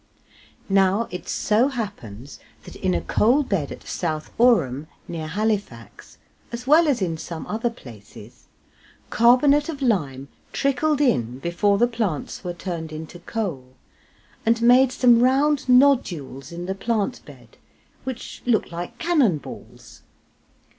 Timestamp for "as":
6.51-6.65, 6.87-7.03